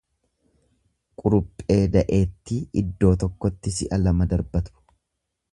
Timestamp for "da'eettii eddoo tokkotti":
1.97-3.77